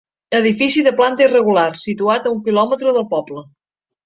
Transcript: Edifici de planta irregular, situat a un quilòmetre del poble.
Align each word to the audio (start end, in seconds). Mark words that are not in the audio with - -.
Edifici 0.35 0.83
de 0.87 0.93
planta 1.01 1.23
irregular, 1.25 1.67
situat 1.83 2.27
a 2.27 2.33
un 2.37 2.41
quilòmetre 2.49 2.97
del 2.99 3.07
poble. 3.15 3.47